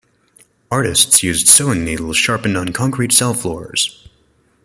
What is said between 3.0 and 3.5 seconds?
cell